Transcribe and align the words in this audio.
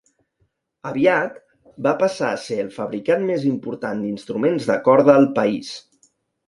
Aviat 0.91 1.35
va 1.89 1.93
passar 2.01 2.31
a 2.31 2.41
ser 2.47 2.57
el 2.65 2.73
fabricant 2.79 3.29
més 3.29 3.47
important 3.53 4.03
d"instruments 4.09 4.69
de 4.73 4.81
corda 4.91 5.21
al 5.21 5.35
país. 5.41 5.75